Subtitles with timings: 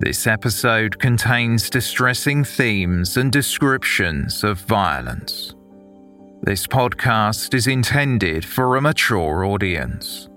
[0.00, 5.54] This episode contains distressing themes and descriptions of violence.
[6.40, 10.30] This podcast is intended for a mature audience.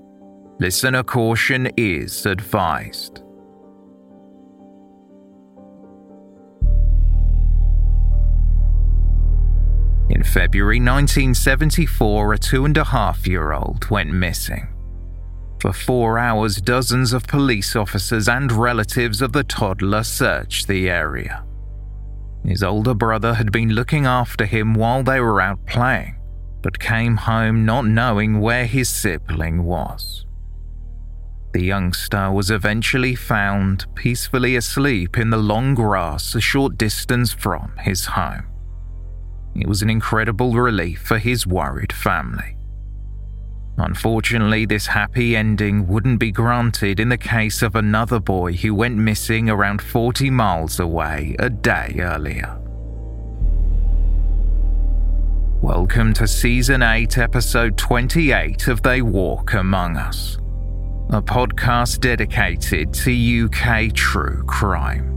[0.59, 3.19] Listener caution is advised.
[10.09, 14.72] In February 1974, a two and a half year old went missing.
[15.63, 21.45] For four hours, dozens of police officers and relatives of the toddler searched the area.
[22.43, 26.17] His older brother had been looking after him while they were out playing,
[26.61, 30.25] but came home not knowing where his sibling was.
[31.53, 37.71] The youngster was eventually found peacefully asleep in the long grass a short distance from
[37.79, 38.47] his home.
[39.55, 42.52] It was an incredible relief for his worried family.
[43.77, 48.95] Unfortunately, this happy ending wouldn't be granted in the case of another boy who went
[48.97, 52.59] missing around 40 miles away a day earlier.
[55.61, 60.35] Welcome to Season 8, Episode 28 of They Walk Among Us,
[61.09, 65.12] a podcast dedicated to UK true crime.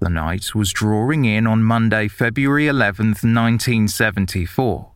[0.00, 4.90] The night was drawing in on Monday, February 11th, 1974,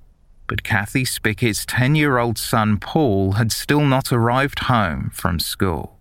[0.46, 5.98] but Kathy Spickett's 10 year old son Paul had still not arrived home from school.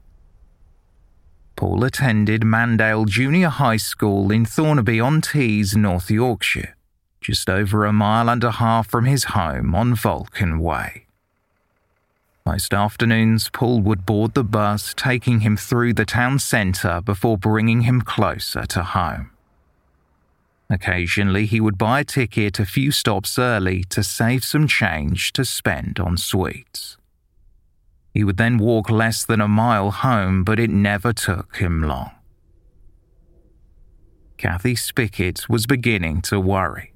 [1.57, 6.77] Paul attended Mandale Junior High School in Thornaby on Tees, North Yorkshire,
[7.19, 11.02] just over a mile and a half from his home on Vulcan Way.
[12.45, 17.81] Most afternoons, Paul would board the bus, taking him through the town centre before bringing
[17.81, 19.31] him closer to home.
[20.69, 25.45] Occasionally, he would buy a ticket a few stops early to save some change to
[25.45, 26.97] spend on sweets.
[28.13, 32.11] He would then walk less than a mile home, but it never took him long.
[34.37, 36.91] Kathy Spickett was beginning to worry.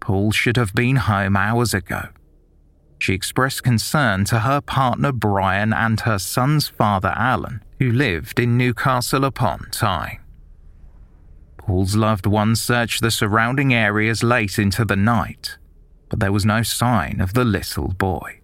[0.00, 2.08] Paul should have been home hours ago
[3.04, 8.56] she expressed concern to her partner Brian and her son's father Alan, who lived in
[8.56, 10.20] Newcastle upon Tyne.
[11.58, 15.58] Paul's loved ones searched the surrounding areas late into the night,
[16.08, 18.40] but there was no sign of the little boy.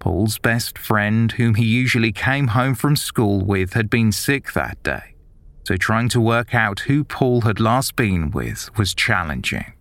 [0.00, 4.82] Paul's best friend, whom he usually came home from school with, had been sick that
[4.82, 5.14] day,
[5.62, 9.75] so trying to work out who Paul had last been with was challenging.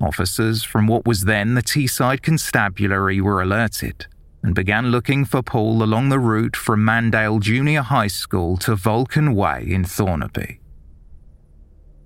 [0.00, 4.06] Officers from what was then the Teesside Constabulary were alerted
[4.42, 9.34] and began looking for Paul along the route from Mandale Junior High School to Vulcan
[9.34, 10.60] Way in Thornaby.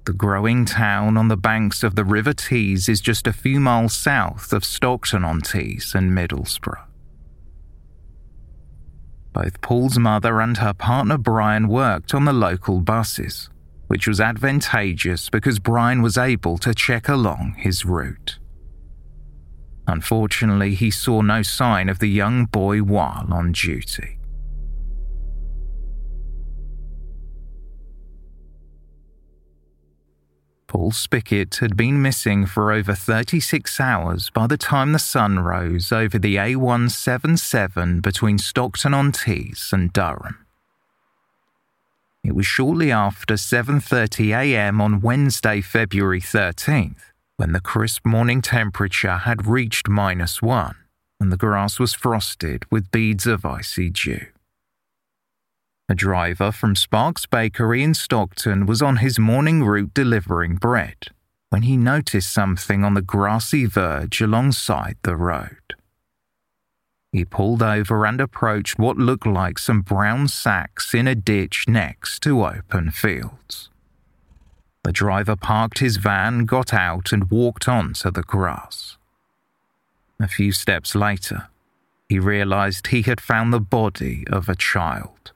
[0.06, 3.92] The growing town on the banks of the River Tees is just a few miles
[3.92, 6.84] south of Stockton on Tees and Middlesbrough.
[9.32, 13.49] Both Paul's mother and her partner Brian worked on the local buses
[13.90, 18.38] which was advantageous because Brian was able to check along his route.
[19.88, 24.20] Unfortunately, he saw no sign of the young boy while on duty.
[30.68, 35.90] Paul Spickett had been missing for over 36 hours by the time the sun rose
[35.90, 40.46] over the A177 between Stockton on Tees and Durham.
[42.22, 44.80] It was shortly after 7:30 a.m.
[44.80, 50.74] on Wednesday, February 13th, when the crisp morning temperature had reached minus 1
[51.20, 54.26] and the grass was frosted with beads of icy dew.
[55.88, 61.08] A driver from Sparks Bakery in Stockton was on his morning route delivering bread
[61.50, 65.74] when he noticed something on the grassy verge alongside the road.
[67.12, 72.22] He pulled over and approached what looked like some brown sacks in a ditch next
[72.22, 73.68] to open fields.
[74.84, 78.96] The driver parked his van, got out, and walked onto the grass.
[80.20, 81.48] A few steps later,
[82.08, 85.32] he realized he had found the body of a child.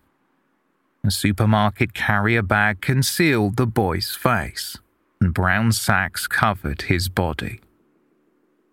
[1.03, 4.79] A supermarket carrier bag concealed the boy's face,
[5.21, 7.61] and brown sacks covered his body.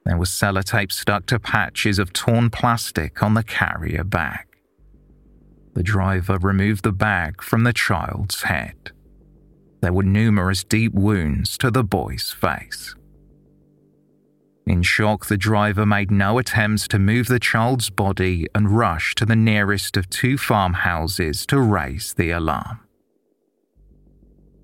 [0.05, 4.47] There was sellotape stuck to patches of torn plastic on the carrier bag.
[5.73, 8.91] The driver removed the bag from the child's head.
[9.81, 12.95] There were numerous deep wounds to the boy's face.
[14.67, 19.25] In shock, the driver made no attempts to move the child's body and rushed to
[19.25, 22.79] the nearest of two farmhouses to raise the alarm.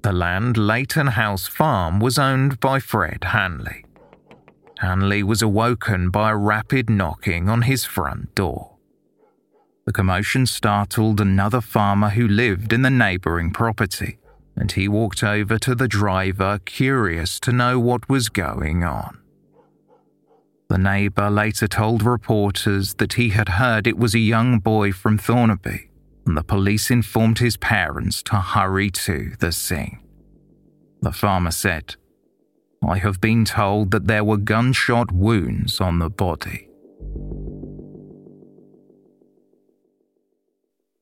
[0.03, 3.83] The land Leighton House Farm was owned by Fred Hanley.
[4.79, 8.77] Hanley was awoken by a rapid knocking on his front door.
[9.85, 14.19] The commotion startled another farmer who lived in the neighbouring property,
[14.55, 19.19] and he walked over to the driver, curious to know what was going on.
[20.69, 25.17] The neighbour later told reporters that he had heard it was a young boy from
[25.17, 25.89] Thornaby,
[26.25, 29.99] and the police informed his parents to hurry to the scene.
[31.01, 31.95] The farmer said,
[32.85, 36.69] I have been told that there were gunshot wounds on the body.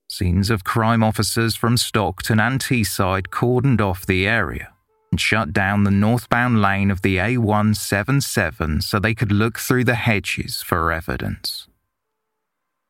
[0.08, 4.72] Scenes of crime officers from Stockton and Teesside cordoned off the area
[5.12, 9.96] and shut down the northbound lane of the A177 so they could look through the
[9.96, 11.68] hedges for evidence.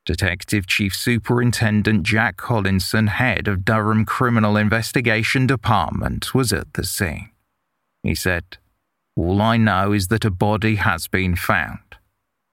[0.05, 7.29] Detective Chief Superintendent Jack Collinson, head of Durham Criminal Investigation Department, was at the scene.
[8.03, 8.57] He said,
[9.15, 11.79] All I know is that a body has been found,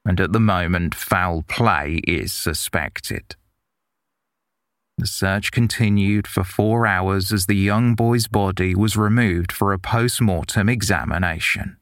[0.05, 3.35] and at the moment, foul play is suspected.
[4.97, 9.79] The search continued for four hours as the young boy's body was removed for a
[9.79, 11.77] post mortem examination.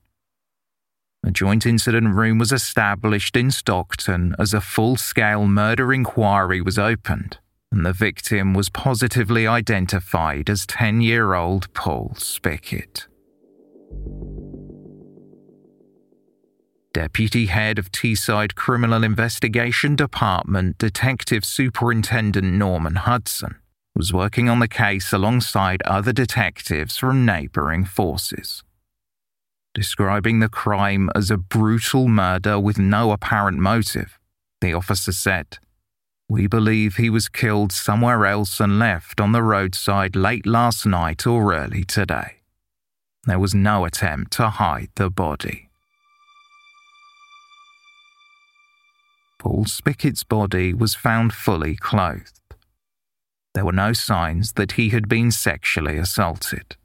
[1.23, 6.79] A joint incident room was established in Stockton as a full scale murder inquiry was
[6.79, 7.37] opened,
[7.71, 13.05] and the victim was positively identified as 10 year old Paul Spickett.
[17.01, 23.55] Deputy Head of Teesside Criminal Investigation Department Detective Superintendent Norman Hudson
[23.95, 28.61] was working on the case alongside other detectives from neighbouring forces.
[29.73, 34.19] Describing the crime as a brutal murder with no apparent motive,
[34.61, 35.57] the officer said,
[36.29, 41.25] We believe he was killed somewhere else and left on the roadside late last night
[41.25, 42.43] or early today.
[43.23, 45.70] There was no attempt to hide the body.
[49.65, 52.39] Spickett's body was found fully clothed.
[53.53, 56.77] There were no signs that he had been sexually assaulted.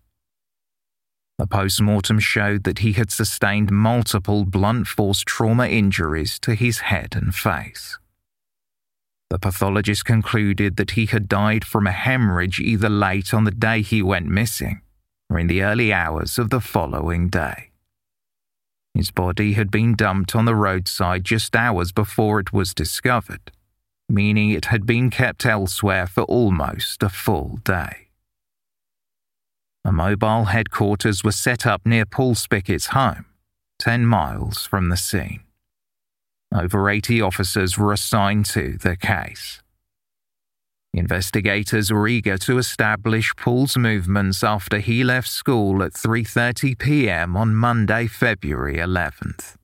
[1.39, 6.79] The post mortem showed that he had sustained multiple blunt force trauma injuries to his
[6.81, 7.99] head and face.
[9.29, 13.83] The pathologist concluded that he had died from a hemorrhage either late on the day
[13.83, 14.81] he went missing
[15.29, 17.71] or in the early hours of the following day.
[18.97, 23.53] His body had been dumped on the roadside just hours before it was discovered,
[24.09, 28.09] meaning it had been kept elsewhere for almost a full day.
[29.85, 33.27] A mobile headquarters was set up near Paul Spickett's home,
[33.81, 35.43] 10 miles from the scene.
[36.51, 39.61] Over 80 officers were assigned to the case.
[40.97, 47.37] Investigators were eager to establish Paul's movements after he left school at 3:30 p.m.
[47.37, 49.57] on Monday, February 11th.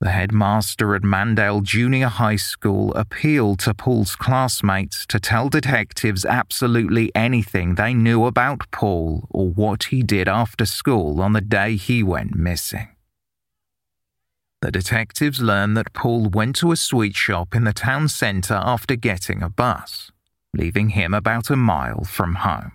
[0.00, 7.12] The headmaster at Mandale Junior High School appealed to Paul's classmates to tell detectives absolutely
[7.14, 12.02] anything they knew about Paul or what he did after school on the day he
[12.02, 12.88] went missing.
[14.62, 18.96] The detectives learned that Paul went to a sweet shop in the town centre after
[18.96, 20.10] getting a bus
[20.54, 22.72] leaving him about a mile from home.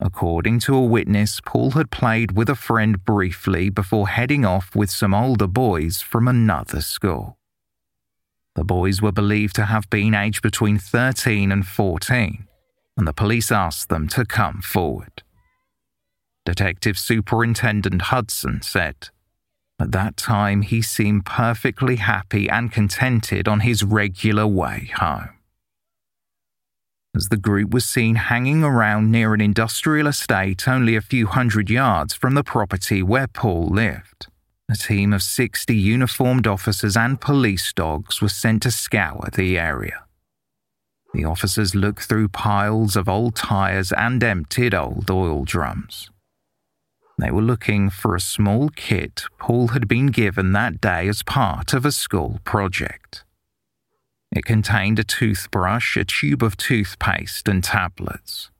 [0.00, 4.90] According to a witness, Paul had played with a friend briefly before heading off with
[4.90, 7.36] some older boys from another school.
[8.54, 12.46] The boys were believed to have been aged between 13 and 14,
[12.96, 15.22] and the police asked them to come forward.
[16.44, 19.08] Detective Superintendent Hudson said,
[19.80, 25.37] At that time, he seemed perfectly happy and contented on his regular way home
[27.18, 31.68] as the group was seen hanging around near an industrial estate only a few hundred
[31.68, 34.28] yards from the property where Paul lived.
[34.70, 40.04] A team of 60 uniformed officers and police dogs was sent to scour the area.
[41.12, 46.10] The officers looked through piles of old tyres and emptied old oil drums.
[47.18, 51.72] They were looking for a small kit Paul had been given that day as part
[51.72, 53.24] of a school project.
[54.30, 58.50] It contained a toothbrush, a tube of toothpaste, and tablets.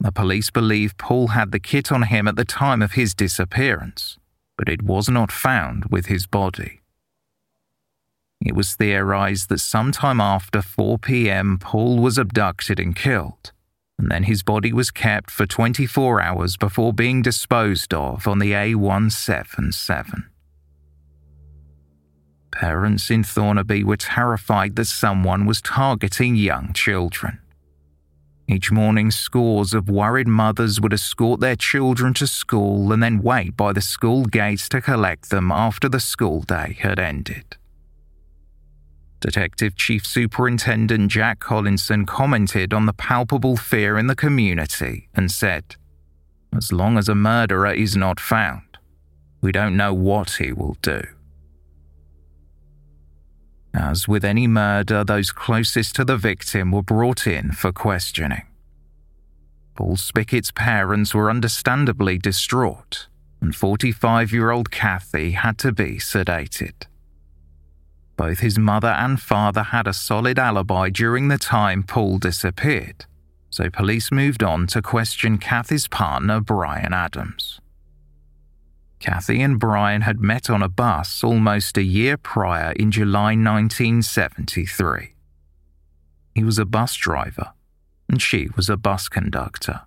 [0.00, 4.16] The police believe Paul had the kit on him at the time of his disappearance,
[4.56, 6.80] but it was not found with his body.
[8.40, 13.52] It was theorized that sometime after 4 pm, Paul was abducted and killed,
[13.98, 18.52] and then his body was kept for 24 hours before being disposed of on the
[18.52, 20.29] A177.
[22.50, 27.38] Parents in Thornaby were terrified that someone was targeting young children.
[28.48, 33.56] Each morning, scores of worried mothers would escort their children to school and then wait
[33.56, 37.56] by the school gates to collect them after the school day had ended.
[39.20, 45.76] Detective Chief Superintendent Jack Collinson commented on the palpable fear in the community and said,
[46.56, 48.78] As long as a murderer is not found,
[49.40, 51.02] we don't know what he will do.
[53.72, 58.46] As with any murder, those closest to the victim were brought in for questioning.
[59.76, 63.06] Paul Spickett's parents were understandably distraught,
[63.40, 66.86] and 45 year old Kathy had to be sedated.
[68.16, 73.06] Both his mother and father had a solid alibi during the time Paul disappeared,
[73.48, 77.60] so police moved on to question Kathy's partner, Brian Adams.
[79.00, 85.14] Kathy and Brian had met on a bus almost a year prior in July 1973.
[86.34, 87.52] He was a bus driver,
[88.08, 89.82] and she was a bus conductor.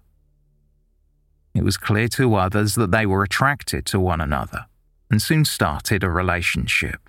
[1.53, 4.65] It was clear to others that they were attracted to one another
[5.11, 7.07] and soon started a relationship.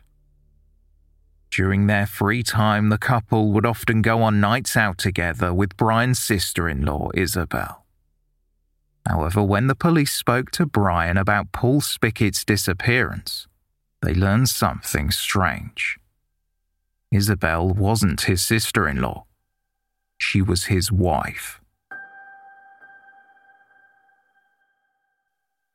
[1.50, 6.18] During their free time, the couple would often go on nights out together with Brian's
[6.18, 7.83] sister in law, Isabel.
[9.06, 13.46] However, when the police spoke to Brian about Paul Spickett's disappearance,
[14.00, 15.98] they learned something strange.
[17.12, 19.26] Isabel wasn't his sister in law,
[20.18, 21.60] she was his wife.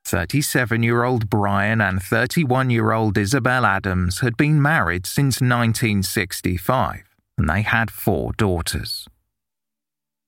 [0.09, 7.03] 37 year old Brian and 31 year old Isabel Adams had been married since 1965,
[7.37, 9.07] and they had four daughters.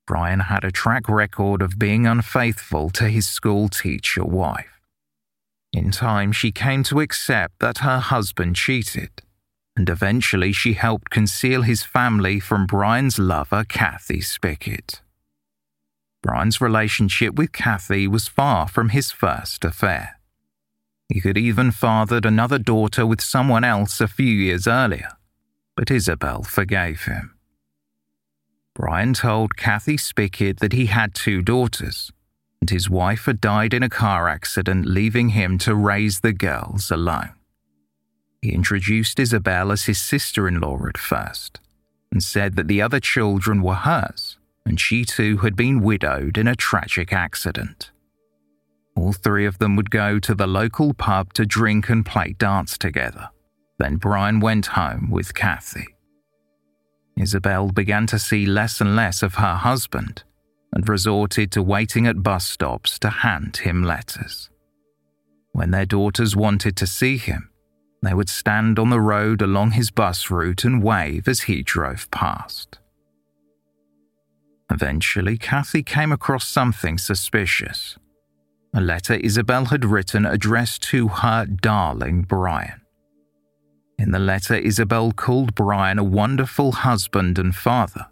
[0.07, 4.81] Brian had a track record of being unfaithful to his school teacher wife.
[5.73, 9.21] In time, she came to accept that her husband cheated,
[9.75, 15.01] and eventually she helped conceal his family from Brian's lover, Kathy Spickett.
[16.21, 20.19] Brian's relationship with Kathy was far from his first affair.
[21.09, 25.09] He had even fathered another daughter with someone else a few years earlier,
[25.75, 27.37] but Isabel forgave him.
[28.81, 32.11] Brian told Kathy Spickett that he had two daughters,
[32.59, 36.89] and his wife had died in a car accident, leaving him to raise the girls
[36.89, 37.35] alone.
[38.41, 41.59] He introduced Isabel as his sister in law at first,
[42.11, 46.47] and said that the other children were hers, and she too had been widowed in
[46.47, 47.91] a tragic accident.
[48.95, 52.79] All three of them would go to the local pub to drink and play darts
[52.79, 53.29] together.
[53.77, 55.90] Then Brian went home with Kathy.
[57.17, 60.23] Isabel began to see less and less of her husband
[60.73, 64.49] and resorted to waiting at bus stops to hand him letters.
[65.51, 67.49] When their daughters wanted to see him,
[68.01, 72.09] they would stand on the road along his bus route and wave as he drove
[72.09, 72.79] past.
[74.71, 77.97] Eventually, Kathy came across something suspicious.
[78.73, 82.80] A letter Isabel had written addressed to her darling Brian.
[84.01, 88.07] In the letter, Isabel called Brian a wonderful husband and father,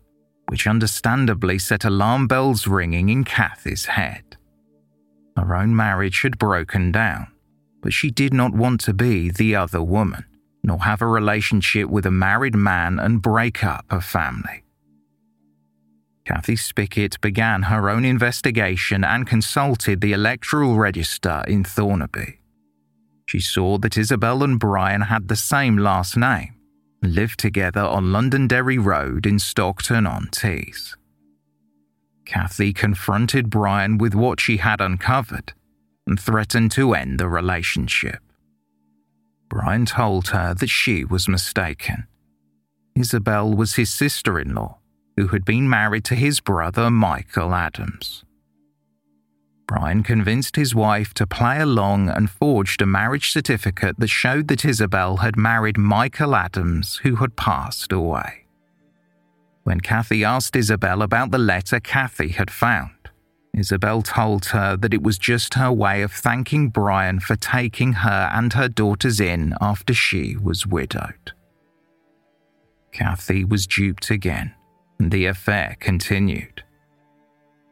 [0.48, 4.38] which understandably set alarm bells ringing in Kathy's head.
[5.36, 7.32] Her own marriage had broken down,
[7.82, 10.26] but she did not want to be the other woman,
[10.64, 14.62] nor have a relationship with a married man and break up a family.
[16.24, 22.39] Kathy Spickett began her own investigation and consulted the electoral register in Thornaby.
[23.30, 26.56] She saw that Isabel and Brian had the same last name
[27.04, 30.98] lived together on Londonderry Road in Stockton on Tees.
[32.26, 35.54] Kathy confronted Brian with what she had uncovered
[36.08, 38.24] and threatened to end the relationship.
[39.48, 42.08] Brian told her that she was mistaken.
[42.96, 44.80] Isabel was his sister in law,
[45.16, 48.24] who had been married to his brother Michael Adams.
[49.70, 54.66] Brian convinced his wife to play along and forged a marriage certificate that showed that
[54.66, 58.46] Isabel had married Michael Adams, who had passed away.
[59.66, 63.12] When Kathy asked Isabel about the letter Kathy had found,
[63.56, 68.32] Isabel told her that it was just her way of thanking Brian for taking her
[68.34, 71.34] and her daughters in after she was widowed.
[72.92, 74.52] Kathy was duped again,
[74.98, 76.64] and the affair continued.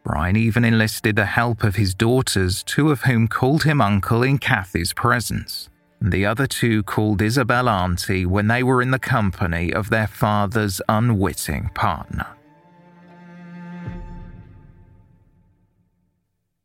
[0.07, 4.37] Brian even enlisted the help of his daughters, two of whom called him uncle in
[4.37, 5.67] Kathy's presence,
[5.99, 10.07] and the other two called Isabel auntie when they were in the company of their
[10.07, 12.25] father's unwitting partner.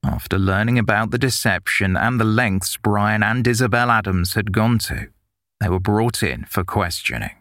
[0.04, 5.08] After learning about the deception and the lengths Brian and Isabel Adams had gone to,
[5.58, 7.34] they were brought in for questioning.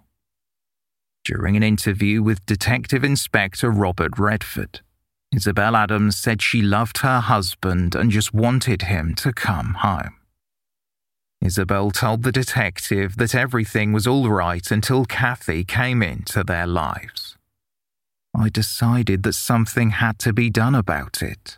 [1.24, 4.82] During an interview with Detective Inspector Robert Redford,
[5.34, 10.18] Isabel Adams said she loved her husband and just wanted him to come home.
[11.42, 17.38] Isabel told the detective that everything was all right until Kathy came into their lives.
[18.36, 21.58] I decided that something had to be done about it.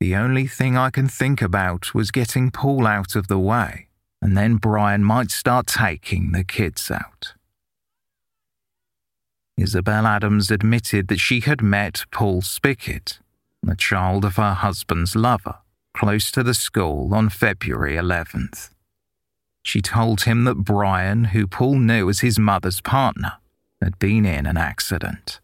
[0.00, 3.88] The only thing I can think about was getting Paul out of the way,
[4.20, 7.34] and then Brian might start taking the kids out.
[9.60, 13.18] Isabel Adams admitted that she had met Paul Spickett,
[13.62, 15.58] the child of her husband's lover,
[15.92, 18.70] close to the school on February 11th.
[19.62, 23.34] She told him that Brian, who Paul knew as his mother's partner,
[23.82, 25.40] had been in an accident.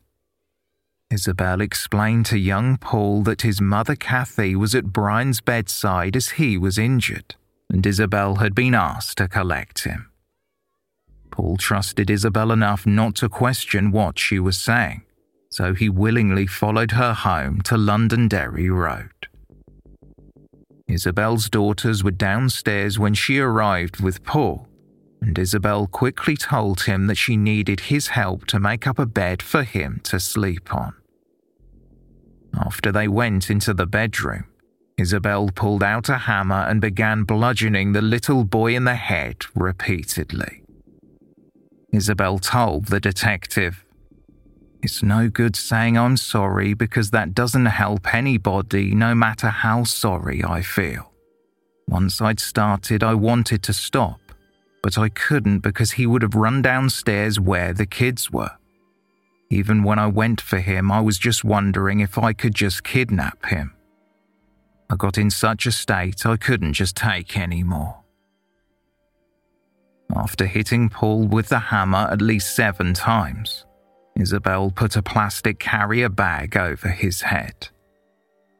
[1.11, 6.57] Isabel explained to young Paul that his mother Kathy was at Brian's bedside as he
[6.57, 7.35] was injured,
[7.69, 10.11] and Isabel had been asked to collect him.
[11.37, 15.03] Paul trusted Isabel enough not to question what she was saying,
[15.51, 19.29] so he willingly followed her home to Londonderry Road.
[20.89, 24.67] Isabel's daughters were downstairs when she arrived with Paul,
[25.21, 29.43] and Isabel quickly told him that she needed his help to make up a bed
[29.43, 30.95] for him to sleep on.
[32.59, 34.45] After they went into the bedroom,
[34.97, 40.63] Isabel pulled out a hammer and began bludgeoning the little boy in the head repeatedly.
[41.97, 43.83] Isabel told the detective,
[44.83, 50.45] It's no good saying I'm sorry because that doesn't help anybody, no matter how sorry
[50.45, 51.13] I feel.
[51.89, 54.21] Once I'd started, I wanted to stop,
[54.83, 58.53] but I couldn't because he would have run downstairs where the kids were.
[59.49, 63.47] Even when I went for him, I was just wondering if I could just kidnap
[63.47, 63.73] him.
[64.91, 68.06] I got in such a state I couldn't just take any more.
[70.15, 73.65] After hitting Paul with the hammer at least seven times,
[74.19, 77.69] Isabel put a plastic carrier bag over his head.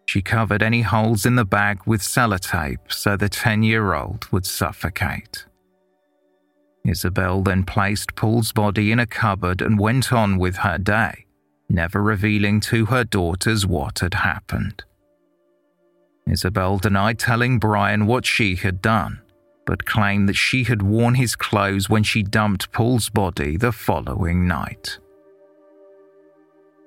[0.07, 4.47] She covered any holes in the bag with sellotape so the 10 year old would
[4.47, 5.47] suffocate.
[6.85, 11.27] Isabel then placed Paul's body in a cupboard and went on with her day,
[11.69, 14.85] never revealing to her daughters what had happened.
[16.29, 19.21] Isabel denied telling Brian what she had done,
[19.67, 24.47] but claimed that she had worn his clothes when she dumped Paul's body the following
[24.47, 24.99] night.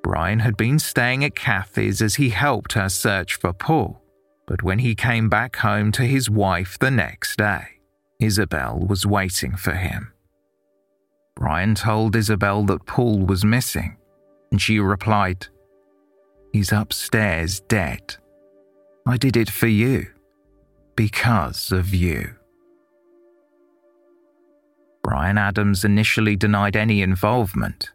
[0.02, 4.02] Brian had been staying at Kathy's as he helped her search for Paul,
[4.48, 7.80] but when he came back home to his wife the next day,
[8.20, 10.14] Isabel was waiting for him.
[11.36, 13.98] Brian told Isabel that Paul was missing,
[14.52, 15.48] and she replied,
[16.52, 18.16] He's upstairs dead.
[19.06, 20.08] I did it for you.
[20.96, 22.36] Because of you.
[25.04, 27.92] Brian Adams initially denied any involvement,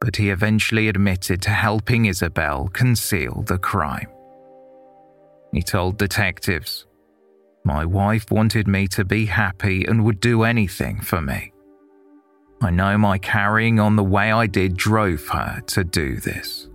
[0.00, 4.08] but he eventually admitted to helping Isabel conceal the crime.
[5.52, 6.86] He told detectives,
[7.64, 11.52] my wife wanted me to be happy and would do anything for me.
[12.60, 16.68] I know my carrying on the way I did drove her to do this.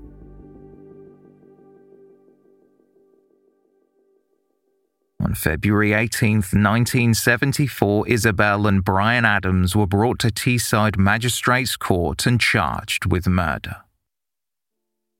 [5.21, 12.39] On February 18, 1974, Isabel and Brian Adams were brought to Teesside Magistrates Court and
[12.39, 13.77] charged with murder.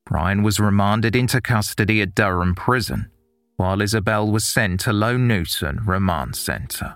[0.06, 3.12] Brian was remanded into custody at Durham Prison,
[3.58, 6.96] while Isabel was sent to Low Newton Remand Centre.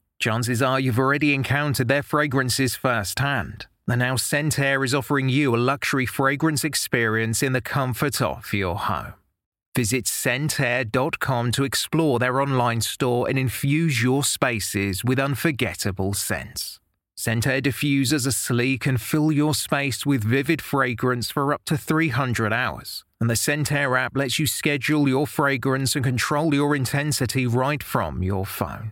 [0.21, 3.65] Chances are you've already encountered their fragrances firsthand.
[3.87, 8.77] And now Scentair is offering you a luxury fragrance experience in the comfort of your
[8.77, 9.15] home.
[9.75, 16.79] Visit scentair.com to explore their online store and infuse your spaces with unforgettable scents.
[17.17, 22.53] Scentair diffusers are sleek and fill your space with vivid fragrance for up to 300
[22.53, 23.03] hours.
[23.19, 28.21] And the Scentair app lets you schedule your fragrance and control your intensity right from
[28.21, 28.91] your phone.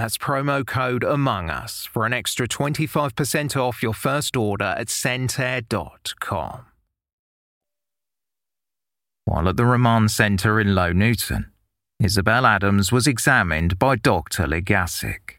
[0.00, 6.64] That's promo code Among Us for an extra 25% off your first order at Scentair.com.
[9.26, 11.52] While at the remand centre in Low Newton,
[12.02, 14.46] Isabel Adams was examined by Dr.
[14.46, 15.36] Legasic.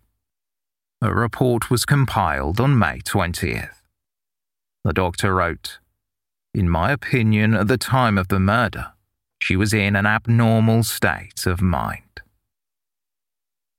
[1.01, 3.81] A report was compiled on May 20th.
[4.83, 5.79] The doctor wrote,
[6.53, 8.91] In my opinion, at the time of the murder,
[9.39, 12.10] she was in an abnormal state of mind.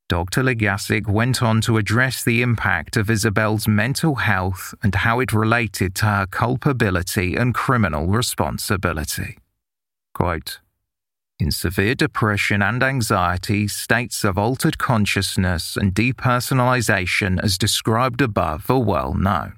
[0.09, 0.43] Dr.
[0.43, 5.95] Legasic went on to address the impact of Isabel's mental health and how it related
[5.97, 9.39] to her culpability and criminal responsibility.
[10.15, 10.61] Quote,
[11.43, 18.79] in severe depression and anxiety, states of altered consciousness and depersonalization, as described above, are
[18.79, 19.57] well known.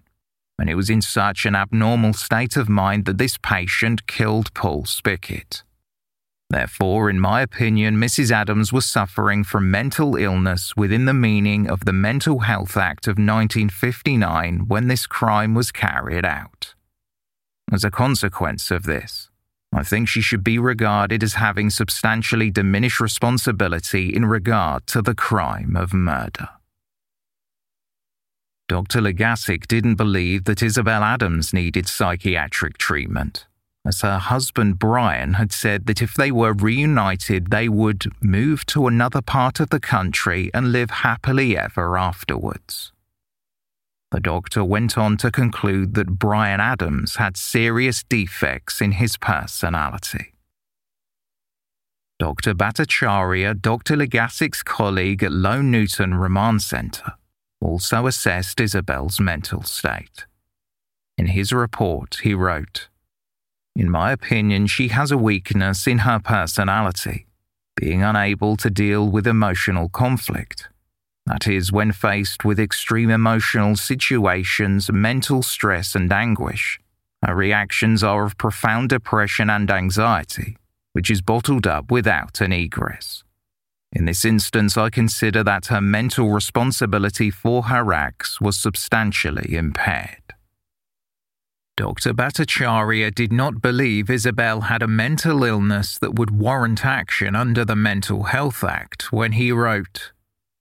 [0.59, 4.85] And it was in such an abnormal state of mind that this patient killed Paul
[4.85, 5.63] Spickett.
[6.55, 8.31] Therefore, in my opinion, Mrs.
[8.31, 13.19] Adams was suffering from mental illness within the meaning of the Mental Health Act of
[13.19, 16.77] 1959 when this crime was carried out.
[17.73, 19.31] As a consequence of this,
[19.73, 25.17] I think she should be regarded as having substantially diminished responsibility in regard to the
[25.17, 26.51] crime of murder.
[28.69, 29.01] Dr.
[29.01, 33.49] Legasic didn't believe that Isabel Adams needed psychiatric treatment
[33.87, 38.87] as her husband Brian had said that if they were reunited, they would move to
[38.87, 42.93] another part of the country and live happily ever afterwards.
[44.11, 50.35] The doctor went on to conclude that Brian Adams had serious defects in his personality.
[52.21, 52.55] Dr.
[52.55, 53.97] Bhattacharya, Dr.
[53.97, 57.15] Legasic's colleague at Low Newton Remand Centre,
[57.61, 60.27] also assessed Isabel's mental state.
[61.19, 62.89] In his report, he wrote,
[63.77, 67.27] In my opinion, she has a weakness in her personality,
[67.77, 70.69] being unable to deal with emotional conflict.
[71.27, 76.79] That is, when faced with extreme emotional situations, mental stress, and anguish,
[77.25, 80.57] her reactions are of profound depression and anxiety,
[80.93, 83.25] which is bottled up without an egress.
[83.91, 90.34] In this instance, I consider that her mental responsibility for her acts was substantially impaired.
[91.77, 92.13] Dr.
[92.13, 97.75] Bhattacharya did not believe Isabel had a mental illness that would warrant action under the
[97.75, 100.13] Mental Health Act when he wrote,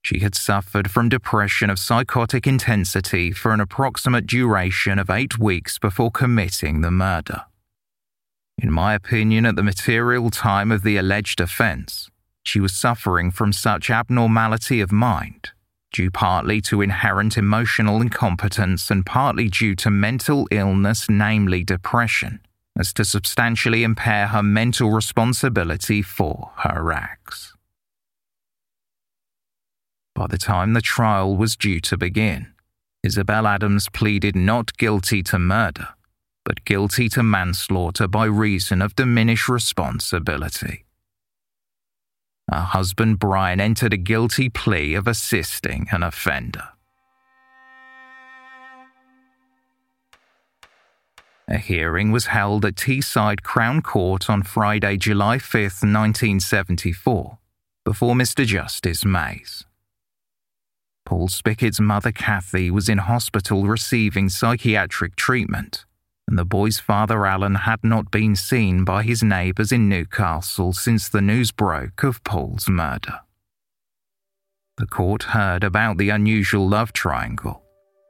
[0.04, 5.78] she had suffered from depression of psychotic intensity for an approximate duration of eight weeks
[5.78, 7.46] before committing the murder.
[8.58, 12.10] In my opinion, at the material time of the alleged offence,
[12.42, 15.52] she was suffering from such abnormality of mind,
[15.94, 22.40] due partly to inherent emotional incompetence and partly due to mental illness, namely depression,
[22.76, 27.54] as to substantially impair her mental responsibility for her acts.
[30.16, 32.52] By the time the trial was due to begin,
[33.04, 35.90] Isabel Adams pleaded not guilty to murder,
[36.44, 40.83] but guilty to manslaughter by reason of diminished responsibility.
[42.50, 46.68] Her husband Brian entered a guilty plea of assisting an offender.
[51.48, 57.38] A hearing was held at Teesside Crown Court on Friday, July 5, 1974,
[57.84, 58.46] before Mr.
[58.46, 59.64] Justice Mais.
[61.04, 65.84] Paul Spickett's mother, Kathy, was in hospital receiving psychiatric treatment,
[66.26, 71.08] and the boy's father, Alan, had not been seen by his neighbours in Newcastle since
[71.08, 73.20] the news broke of Paul's murder.
[74.78, 77.62] The court heard about the unusual love triangle,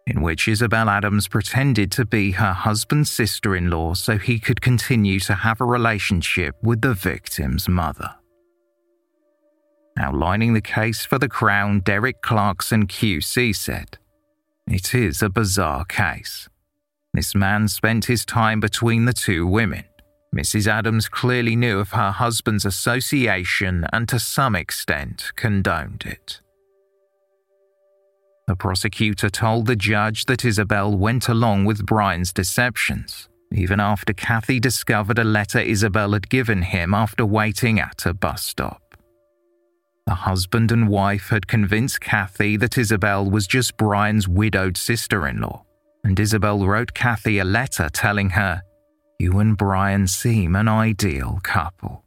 [0.07, 4.61] in which Isabel Adams pretended to be her husband's sister in law so he could
[4.61, 8.15] continue to have a relationship with the victim's mother.
[9.99, 13.99] Outlining the case for the Crown, Derek Clarkson QC said,
[14.67, 16.49] It is a bizarre case.
[17.15, 19.85] This man spent his time between the two women.
[20.35, 20.67] Mrs.
[20.67, 26.41] Adams clearly knew of her husband's association and to some extent condoned it.
[28.49, 34.59] The prosecutor told the judge that Isabel went along with Brian's deceptions, even after Kathy
[34.59, 38.83] discovered a letter Isabel had given him after waiting at a bus stop.
[40.07, 45.41] The husband and wife had convinced Kathy that Isabel was just Brian's widowed sister in
[45.41, 45.64] law,
[46.05, 48.63] and Isabel wrote Kathy a letter telling her,
[49.19, 52.05] You and Brian seem an ideal couple.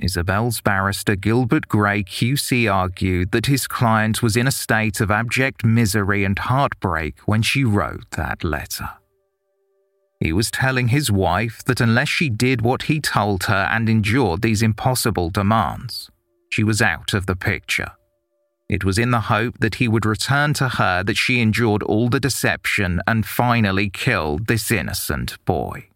[0.00, 5.64] Isabel's barrister Gilbert Gray QC argued that his client was in a state of abject
[5.64, 8.90] misery and heartbreak when she wrote that letter.
[10.20, 14.42] He was telling his wife that unless she did what he told her and endured
[14.42, 16.10] these impossible demands,
[16.48, 17.90] she was out of the picture.
[18.68, 22.08] It was in the hope that he would return to her that she endured all
[22.08, 25.88] the deception and finally killed this innocent boy.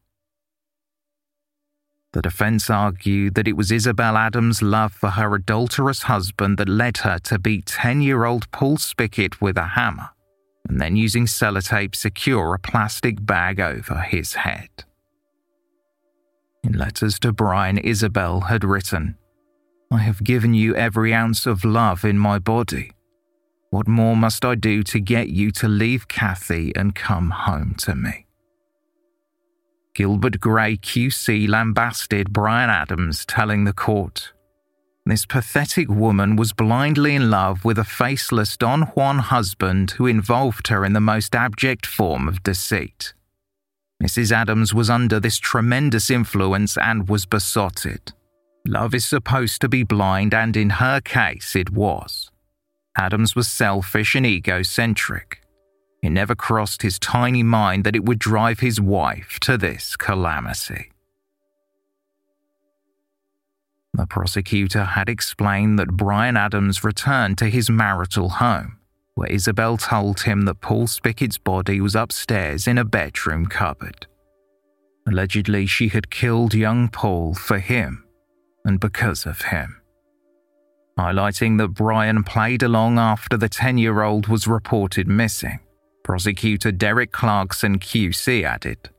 [2.12, 6.98] The defense argued that it was Isabel Adams' love for her adulterous husband that led
[6.98, 10.10] her to beat 10 year old Paul Spickett with a hammer
[10.68, 14.70] and then using sellotape secure a plastic bag over his head.
[16.64, 19.16] In letters to Brian, Isabel had written,
[19.90, 22.92] I have given you every ounce of love in my body.
[23.70, 27.94] What more must I do to get you to leave Kathy and come home to
[27.94, 28.26] me?
[29.94, 34.32] Gilbert Gray QC lambasted Brian Adams, telling the court,
[35.06, 40.68] This pathetic woman was blindly in love with a faceless Don Juan husband who involved
[40.68, 43.14] her in the most abject form of deceit.
[44.02, 44.32] Mrs.
[44.32, 48.12] Adams was under this tremendous influence and was besotted.
[48.66, 52.30] Love is supposed to be blind, and in her case, it was.
[52.96, 55.40] Adams was selfish and egocentric.
[56.02, 60.90] It never crossed his tiny mind that it would drive his wife to this calamity.
[63.94, 68.78] The prosecutor had explained that Brian Adams returned to his marital home,
[69.14, 74.06] where Isabel told him that Paul Spickett's body was upstairs in a bedroom cupboard.
[75.06, 78.05] Allegedly, she had killed young Paul for him
[78.66, 79.80] and because of him.
[80.98, 85.60] Highlighting that Brian played along after the 10 year old was reported missing,
[86.02, 88.90] prosecutor Derek Clarkson QC added.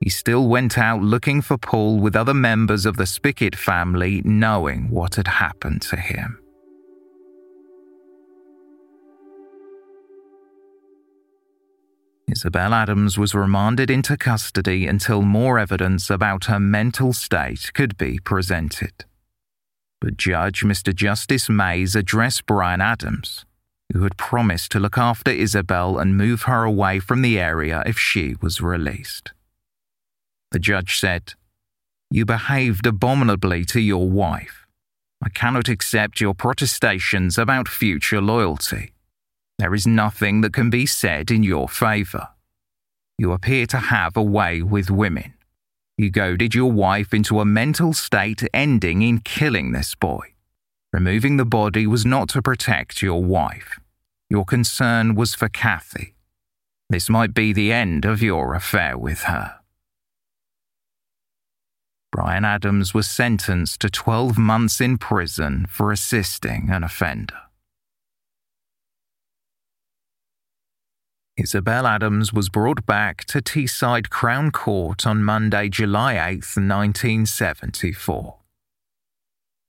[0.00, 4.90] He still went out looking for Paul with other members of the Spickett family, knowing
[4.90, 6.43] what had happened to him.
[12.26, 18.18] Isabel Adams was remanded into custody until more evidence about her mental state could be
[18.18, 19.04] presented.
[20.00, 20.94] But Judge Mr.
[20.94, 23.44] Justice Mais addressed Brian Adams,
[23.92, 27.98] who had promised to look after Isabel and move her away from the area if
[27.98, 29.32] she was released.
[30.50, 31.34] The judge said,
[32.10, 34.66] You behaved abominably to your wife.
[35.22, 38.93] I cannot accept your protestations about future loyalty.
[39.58, 42.28] There is nothing that can be said in your favour.
[43.18, 45.34] You appear to have a way with women.
[45.96, 50.34] You goaded your wife into a mental state ending in killing this boy.
[50.92, 53.78] Removing the body was not to protect your wife.
[54.28, 56.14] Your concern was for Kathy.
[56.90, 59.60] This might be the end of your affair with her.
[62.10, 67.43] Brian Adams was sentenced to 12 months in prison for assisting an offender.
[71.36, 78.36] Isabel Adams was brought back to Teesside Crown Court on Monday, July 8, 1974.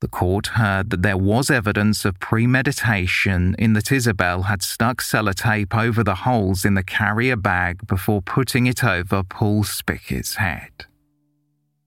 [0.00, 5.74] The court heard that there was evidence of premeditation in that Isabel had stuck sellotape
[5.74, 10.86] over the holes in the carrier bag before putting it over Paul Spickett's head.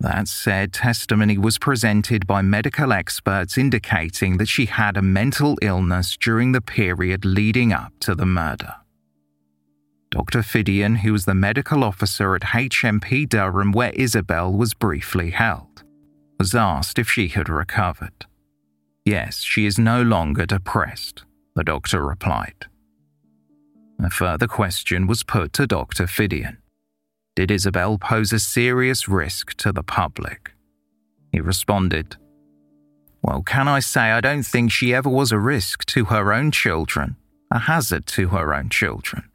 [0.02, 6.18] That said, testimony was presented by medical experts indicating that she had a mental illness
[6.18, 8.76] during the period leading up to the murder.
[10.12, 10.42] Dr.
[10.42, 15.84] Fidian, who was the medical officer at HMP Durham where Isabel was briefly held,
[16.40, 18.26] was asked if she had recovered.
[19.06, 22.66] Yes, she is no longer depressed, the doctor replied.
[24.02, 26.08] A further question was put to Dr.
[26.08, 26.58] Fidian.
[27.36, 30.52] Did Isabel pose a serious risk to the public?
[31.32, 32.18] He responded,
[33.22, 36.52] Well, can I say I don't think she ever was a risk to her own
[36.52, 37.16] children,
[37.52, 39.29] a hazard to her own children.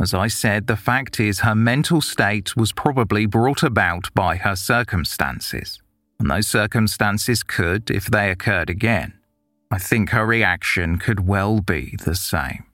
[0.00, 4.56] As I said, the fact is her mental state was probably brought about by her
[4.56, 5.78] circumstances,
[6.18, 9.12] and those circumstances could, if they occurred again,
[9.70, 12.64] I think her reaction could well be the same.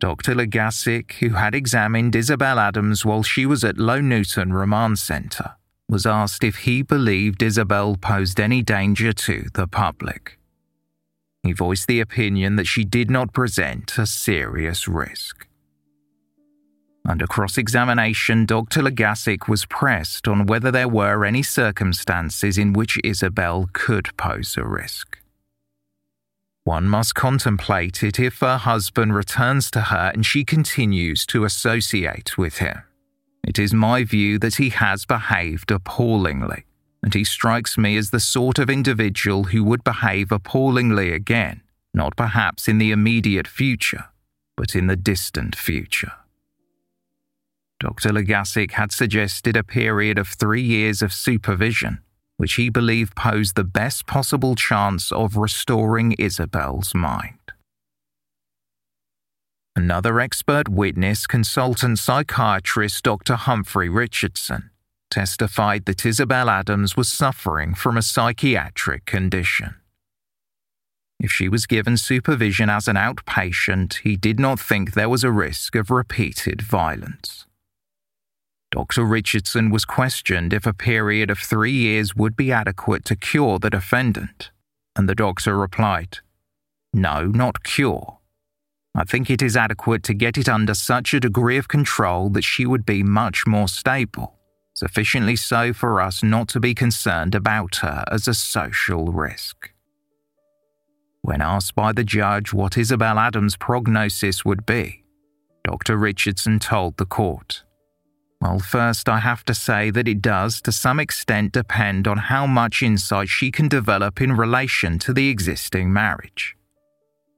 [0.00, 0.34] Dr.
[0.34, 5.54] Legasic, who had examined Isabel Adams while she was at Low Newton Remand Centre,
[5.88, 10.33] was asked if he believed Isabel posed any danger to the public.
[11.44, 15.46] He voiced the opinion that she did not present a serious risk.
[17.06, 18.80] Under cross examination, Dr.
[18.80, 24.64] Legasic was pressed on whether there were any circumstances in which Isabel could pose a
[24.64, 25.18] risk.
[26.62, 32.38] One must contemplate it if her husband returns to her and she continues to associate
[32.38, 32.84] with him.
[33.46, 36.64] It is my view that he has behaved appallingly
[37.04, 41.60] and he strikes me as the sort of individual who would behave appallingly again,
[41.92, 44.06] not perhaps in the immediate future,
[44.56, 46.12] but in the distant future.
[47.78, 48.08] Dr.
[48.08, 51.98] Legasic had suggested a period of three years of supervision,
[52.38, 57.38] which he believed posed the best possible chance of restoring Isabel's mind.
[59.76, 63.34] Another expert witness, consultant psychiatrist Dr.
[63.34, 64.70] Humphrey Richardson,
[65.10, 69.76] testified that Isabel Adams was suffering from a psychiatric condition.
[71.20, 75.30] If she was given supervision as an outpatient, he did not think there was a
[75.30, 77.46] risk of repeated violence.
[78.70, 79.04] Dr.
[79.04, 83.70] Richardson was questioned if a period of three years would be adequate to cure the
[83.70, 84.50] defendant,
[84.96, 86.18] and the doctor replied,
[86.92, 88.18] No, not cure.
[88.96, 92.42] I think it is adequate to get it under such a degree of control that
[92.42, 94.33] she would be much more stable
[94.74, 99.70] sufficiently so for us not to be concerned about her as a social risk.
[101.22, 105.04] When asked by the judge what Isabel Adams' prognosis would be,
[105.62, 105.96] Dr.
[105.96, 107.62] Richardson told the court,
[108.40, 112.46] Well, first, I have to say that it does, to some extent, depend on how
[112.46, 116.56] much insight she can develop in relation to the existing marriage.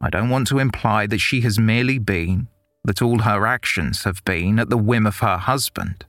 [0.00, 2.48] I don't want to imply that she has merely been,
[2.84, 6.06] that all her actions have been at the whim of her husband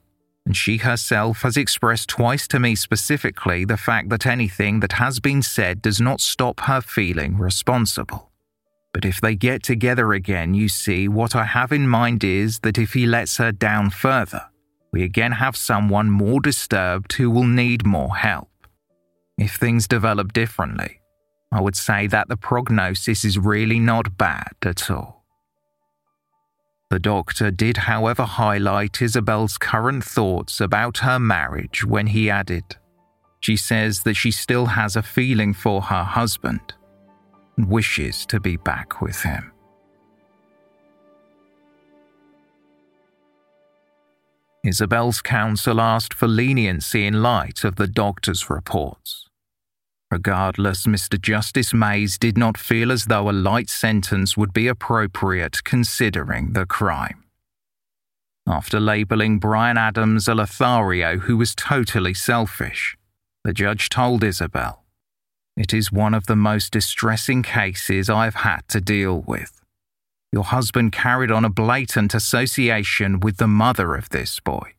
[0.48, 5.20] and she herself has expressed twice to me specifically the fact that anything that has
[5.20, 8.32] been said does not stop her feeling responsible.
[8.94, 12.78] But if they get together again, you see, what I have in mind is that
[12.78, 14.46] if he lets her down further,
[14.94, 18.48] we again have someone more disturbed who will need more help.
[19.38, 21.02] If things develop differently,
[21.52, 25.17] I would say that the prognosis is really not bad at all.
[26.90, 32.78] The doctor did, however, highlight Isabel's current thoughts about her marriage when he added,
[33.42, 36.74] She says that she still has a feeling for her husband
[37.58, 39.52] and wishes to be back with him.
[44.64, 49.27] Isabel's counsel asked for leniency in light of the doctor's reports.
[50.10, 51.20] Regardless, Mr.
[51.22, 56.66] Justice Mais did not feel as though a light sentence would be appropriate considering the
[56.66, 57.24] crime.
[58.48, 62.98] After labelling Brian Adams a Lothario who was totally selfish,
[63.44, 64.86] the judge told Isabel,
[65.58, 69.60] It is one of the most distressing cases I've had to deal with.
[70.32, 74.77] Your husband carried on a blatant association with the mother of this boy.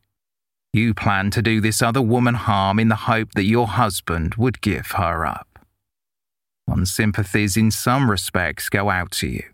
[0.72, 4.60] You planned to do this other woman harm in the hope that your husband would
[4.60, 5.58] give her up.
[6.66, 9.44] One's sympathies in some respects go out to you.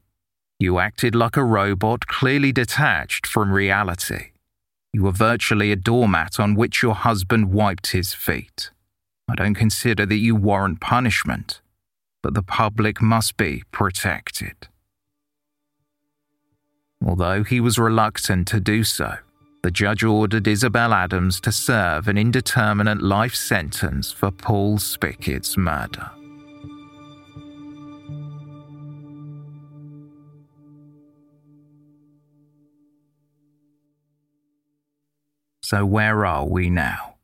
[0.58, 4.32] You acted like a robot clearly detached from reality.
[4.92, 8.70] You were virtually a doormat on which your husband wiped his feet.
[9.28, 11.60] I don't consider that you warrant punishment,
[12.22, 14.68] but the public must be protected.
[17.04, 19.18] Although he was reluctant to do so,
[19.64, 26.10] the judge ordered Isabel Adams to serve an indeterminate life sentence for Paul Spickett's murder.
[35.62, 37.14] So, where are we now?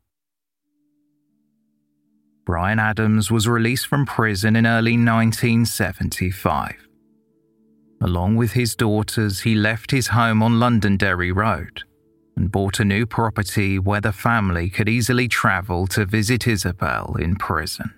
[2.46, 6.88] Brian Adams was released from prison in early 1975.
[8.00, 11.82] Along with his daughters, he left his home on Londonderry Road
[12.40, 17.36] and bought a new property where the family could easily travel to visit Isabel in
[17.36, 17.92] prison.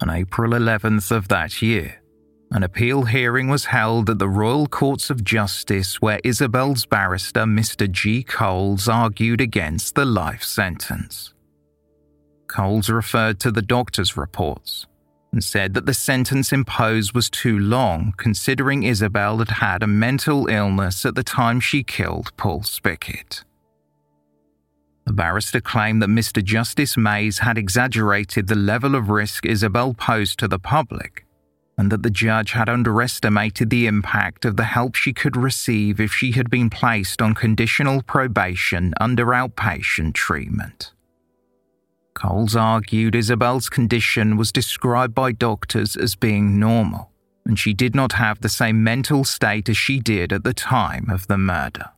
[0.00, 2.00] On April 11th of that year,
[2.52, 7.90] an appeal hearing was held at the Royal Courts of Justice where Isabel's barrister, Mr.
[7.90, 8.22] G.
[8.22, 11.34] Coles, argued against the life sentence.
[12.46, 14.86] Coles referred to the doctor's reports
[15.34, 20.46] and said that the sentence imposed was too long, considering Isabel had had a mental
[20.46, 23.42] illness at the time she killed Paul Spickett.
[25.06, 26.42] The barrister claimed that Mr.
[26.42, 31.26] Justice Mais had exaggerated the level of risk Isabel posed to the public,
[31.76, 36.12] and that the judge had underestimated the impact of the help she could receive if
[36.12, 40.92] she had been placed on conditional probation under outpatient treatment.
[42.14, 47.10] Coles argued Isabel's condition was described by doctors as being normal,
[47.44, 51.10] and she did not have the same mental state as she did at the time
[51.10, 51.90] of the murder.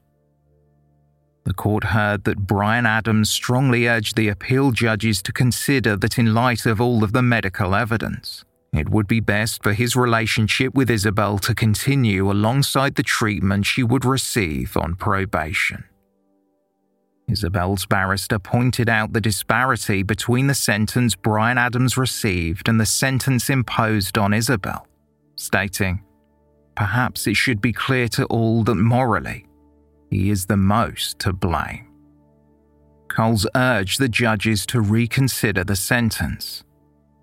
[1.44, 6.34] The court heard that Brian Adams strongly urged the appeal judges to consider that, in
[6.34, 10.90] light of all of the medical evidence, it would be best for his relationship with
[10.90, 15.84] Isabel to continue alongside the treatment she would receive on probation.
[17.29, 23.51] Isabel's barrister pointed out the disparity between the sentence Brian Adams received and the sentence
[23.51, 24.87] imposed on Isabel,
[25.35, 26.03] stating,
[26.77, 29.47] Perhaps it should be clear to all that morally,
[30.11, 31.89] he is the most to blame.
[33.09, 36.62] Coles urged the judges to reconsider the sentence.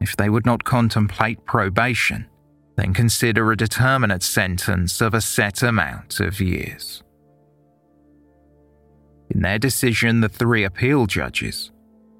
[0.01, 2.28] If they would not contemplate probation,
[2.76, 7.03] then consider a determinate sentence of a set amount of years.
[9.34, 11.71] In their decision, the three appeal judges,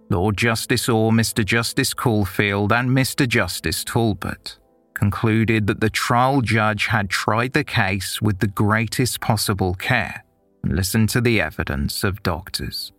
[0.10, 1.46] Lord Justice Orr, Mr.
[1.46, 3.28] Justice Caulfield, and Mr.
[3.28, 4.58] Justice Talbot,
[4.96, 10.24] concluded that the trial judge had tried the case with the greatest possible care
[10.64, 12.92] and listened to the evidence of doctors.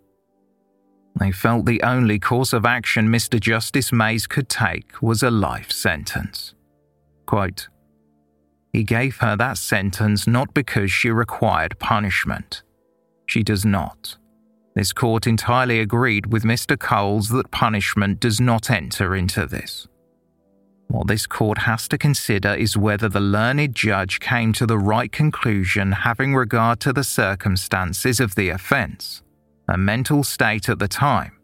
[1.18, 3.38] They felt the only course of action Mr.
[3.40, 6.54] Justice Mais could take was a life sentence.
[7.26, 7.68] Quote,
[8.72, 12.64] he gave her that sentence not because she required punishment,
[13.26, 14.16] she does not.
[14.74, 16.78] This court entirely agreed with Mr.
[16.78, 19.86] Coles that punishment does not enter into this.
[20.88, 25.10] What this court has to consider is whether the learned judge came to the right
[25.10, 29.22] conclusion having regard to the circumstances of the offence,
[29.68, 31.38] a mental state at the time,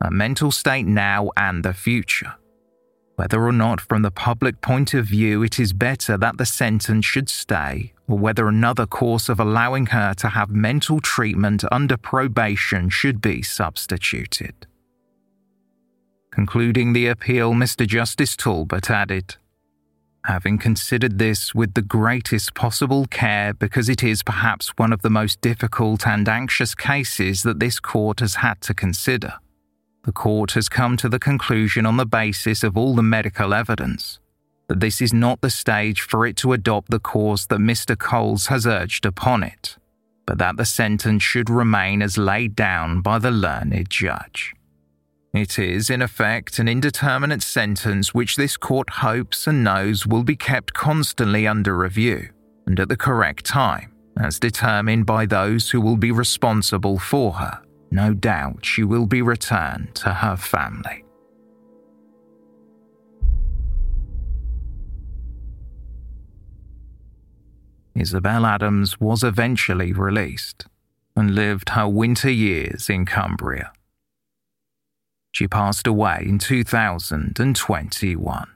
[0.00, 2.34] a mental state now and the future.
[3.16, 7.04] Whether or not, from the public point of view, it is better that the sentence
[7.04, 12.88] should stay or whether another course of allowing her to have mental treatment under probation
[12.88, 14.66] should be substituted.
[16.30, 17.86] Concluding the appeal, Mr.
[17.86, 19.36] Justice Talbot added,
[20.24, 25.10] Having considered this with the greatest possible care because it is perhaps one of the
[25.10, 29.34] most difficult and anxious cases that this court has had to consider,
[30.04, 34.18] the court has come to the conclusion on the basis of all the medical evidence
[34.68, 37.96] that this is not the stage for it to adopt the course that Mr.
[37.96, 39.76] Coles has urged upon it,
[40.26, 44.54] but that the sentence should remain as laid down by the learned judge.
[45.32, 50.36] It is, in effect, an indeterminate sentence which this court hopes and knows will be
[50.36, 52.30] kept constantly under review
[52.66, 57.60] and at the correct time, as determined by those who will be responsible for her,
[57.90, 61.05] no doubt she will be returned to her family.
[67.96, 70.66] Isabel Adams was eventually released
[71.16, 73.72] and lived her winter years in Cumbria.
[75.32, 78.48] She passed away in 2021.